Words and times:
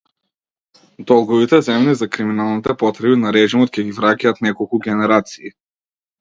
Долговите 1.09 1.59
земени 1.67 1.93
за 1.99 2.07
криминалните 2.15 2.75
потреби 2.85 3.19
на 3.25 3.35
режимот 3.37 3.77
ќе 3.81 3.87
ги 3.91 3.95
враќаат 4.01 4.43
неколку 4.49 4.81
генерации. 4.89 5.55